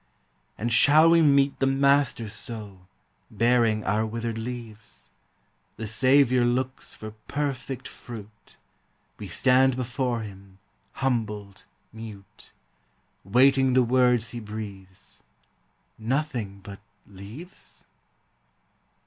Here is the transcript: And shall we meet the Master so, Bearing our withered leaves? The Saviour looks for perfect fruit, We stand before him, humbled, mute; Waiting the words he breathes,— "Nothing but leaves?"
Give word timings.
And 0.57 0.73
shall 0.73 1.11
we 1.11 1.21
meet 1.21 1.59
the 1.59 1.67
Master 1.67 2.27
so, 2.27 2.87
Bearing 3.29 3.83
our 3.83 4.03
withered 4.03 4.39
leaves? 4.39 5.11
The 5.77 5.85
Saviour 5.85 6.43
looks 6.43 6.95
for 6.95 7.11
perfect 7.27 7.87
fruit, 7.87 8.57
We 9.19 9.27
stand 9.27 9.75
before 9.75 10.21
him, 10.21 10.57
humbled, 10.93 11.65
mute; 11.93 12.51
Waiting 13.23 13.73
the 13.73 13.83
words 13.83 14.31
he 14.31 14.39
breathes,— 14.39 15.21
"Nothing 15.99 16.61
but 16.63 16.79
leaves?" 17.05 17.85